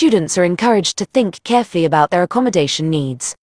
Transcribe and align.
students 0.00 0.38
are 0.38 0.44
encouraged 0.44 0.96
to 0.96 1.04
think 1.04 1.42
carefully 1.44 1.84
about 1.84 2.08
their 2.10 2.22
accommodation 2.22 2.88
needs. 2.88 3.36